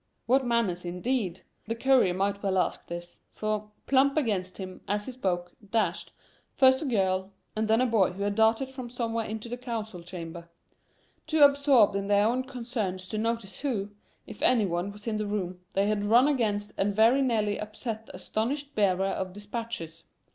What 0.25 0.43
manners 0.43 0.83
indeed! 0.83 1.41
The 1.67 1.75
courier 1.75 2.15
might 2.15 2.41
well 2.41 2.57
ask 2.57 2.87
this. 2.87 3.19
For, 3.29 3.69
plump 3.85 4.17
against 4.17 4.57
him, 4.57 4.81
as 4.87 5.05
he 5.05 5.11
spoke, 5.11 5.51
dashed, 5.69 6.11
first 6.55 6.81
a 6.81 6.85
girl 6.85 7.29
and 7.55 7.67
then 7.67 7.81
a 7.81 7.85
boy 7.85 8.13
who 8.13 8.23
had 8.23 8.33
darted 8.33 8.71
from 8.71 8.89
somewhere 8.89 9.27
into 9.27 9.47
the 9.47 9.57
council 9.57 10.01
chamber. 10.01 10.49
Too 11.27 11.43
absorbed 11.43 11.95
in 11.95 12.07
their 12.07 12.25
own 12.25 12.45
concerns 12.45 13.07
to 13.09 13.19
notice 13.19 13.59
who, 13.59 13.91
if 14.25 14.41
any 14.41 14.65
one, 14.65 14.91
was 14.91 15.05
in 15.05 15.17
the 15.17 15.27
room, 15.27 15.59
they 15.75 15.85
had 15.85 16.03
run 16.03 16.27
against 16.27 16.71
and 16.79 16.95
very 16.95 17.21
nearly 17.21 17.59
upset 17.59 18.07
the 18.07 18.15
astonished 18.15 18.73
bearer 18.73 19.05
of 19.05 19.33
dispatches. 19.33 20.03